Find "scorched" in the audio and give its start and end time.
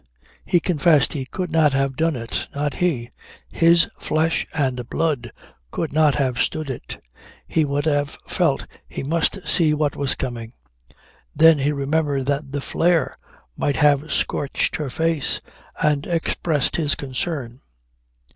14.11-14.77